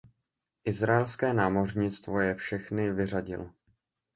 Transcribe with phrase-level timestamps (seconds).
[0.65, 3.51] Izraelské námořnictvo je všechny vyřadilo.